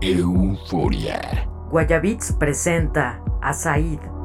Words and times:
Euforia. 0.00 1.48
Guayabits 1.70 2.32
presenta 2.32 3.20
a 3.42 3.52
Said. 3.52 4.17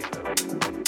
Thank 0.00 0.86
you. 0.86 0.87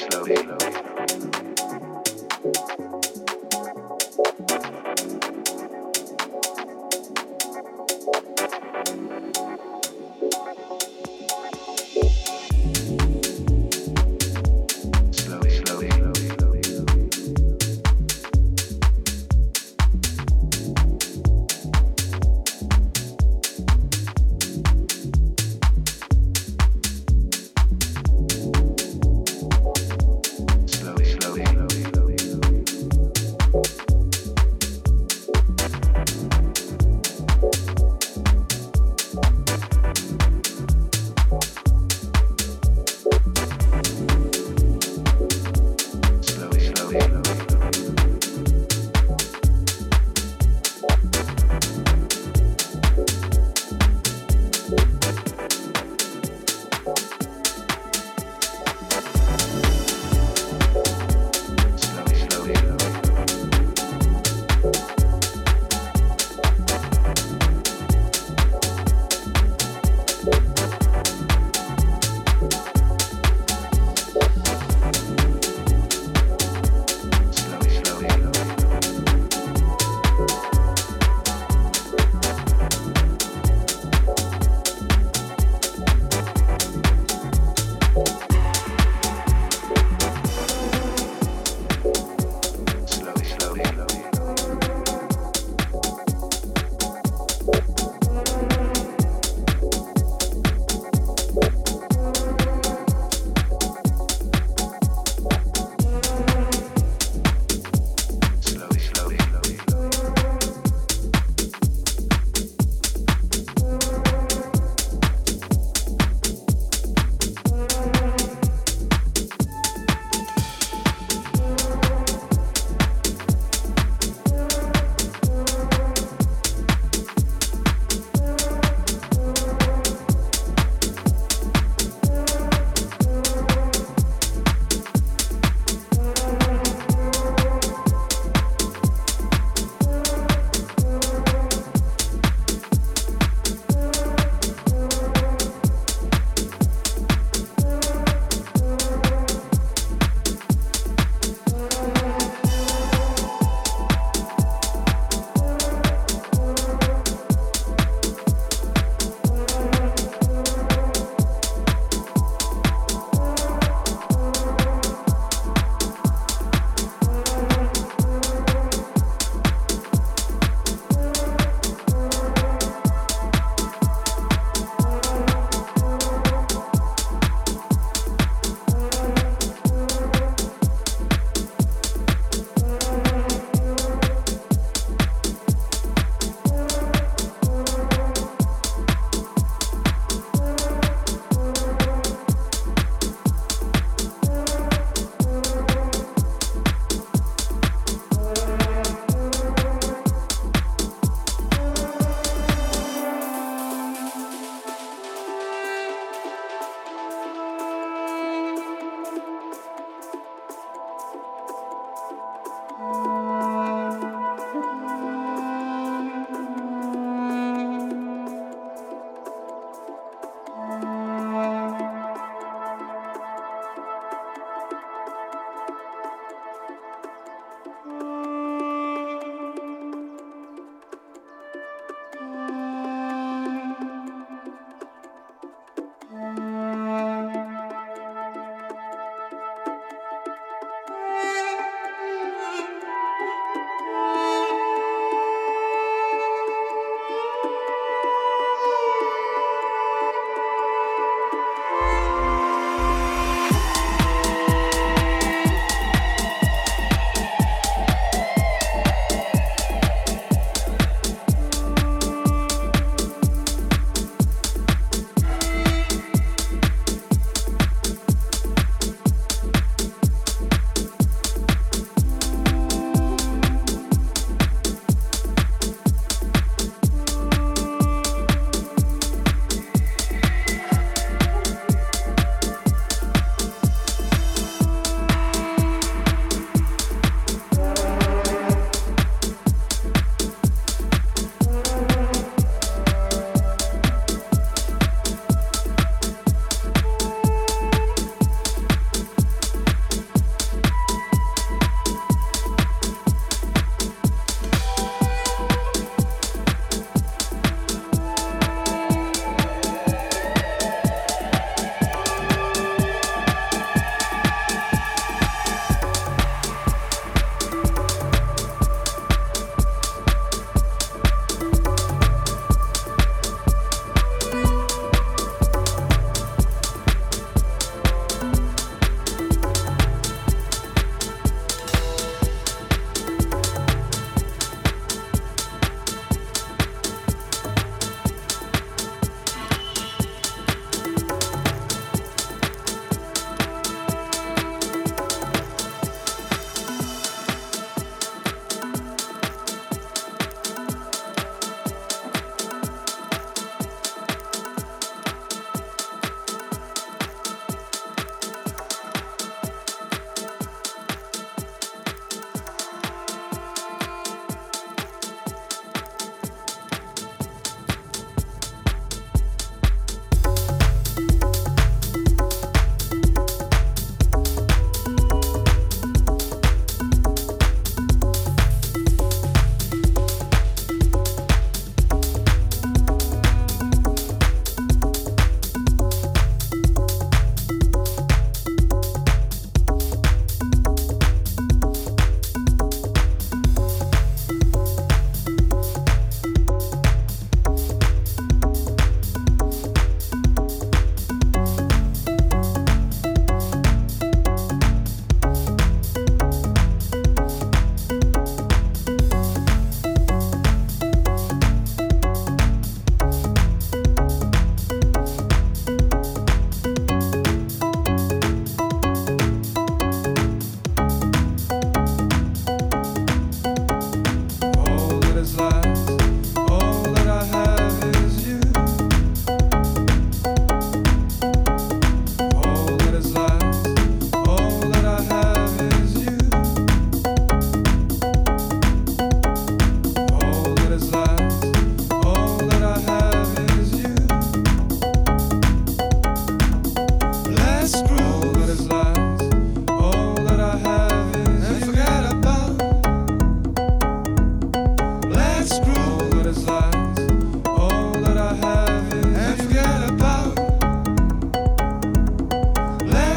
slowly. 0.00 0.34
slowly. 0.36 0.89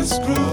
screw. 0.05 0.52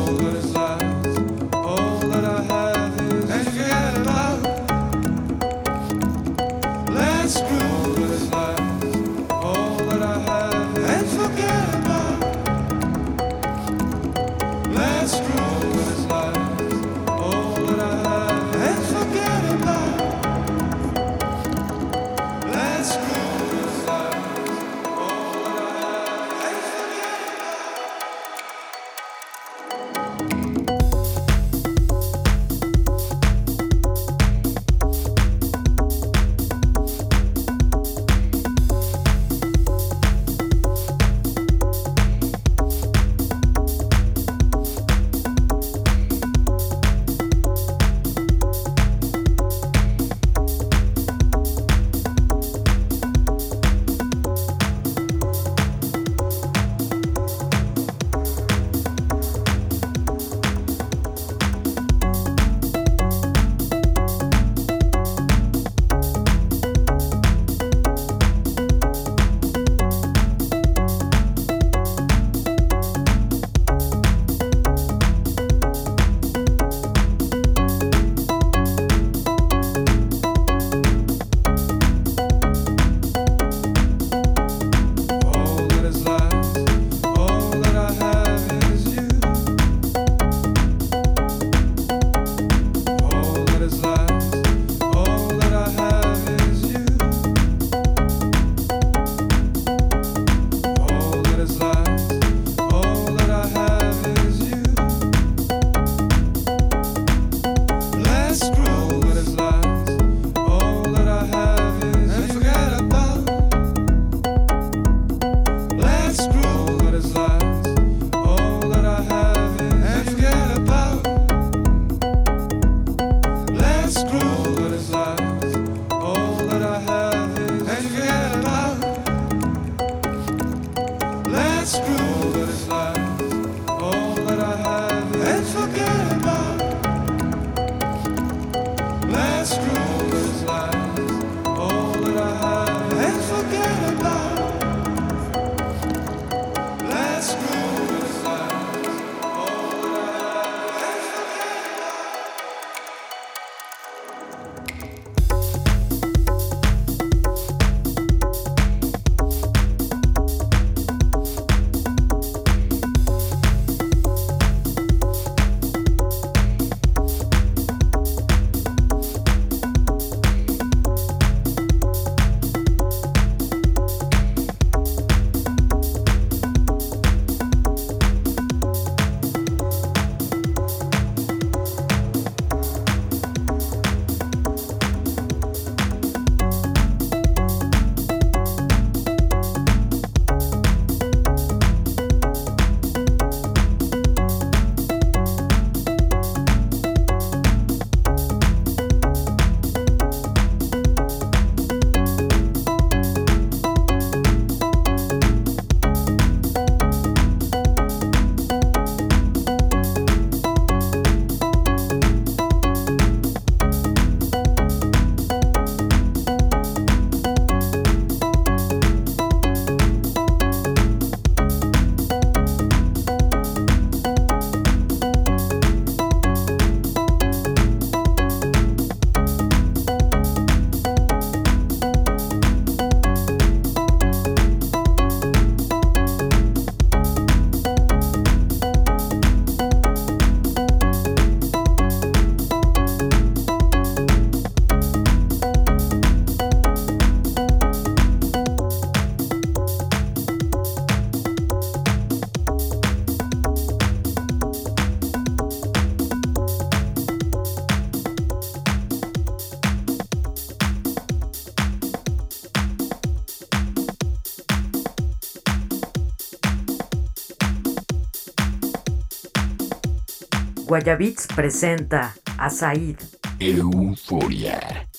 Guayabits 270.70 271.26
presenta 271.26 272.14
a 272.38 272.48
Said. 272.48 272.96
Euforia. 273.40 274.89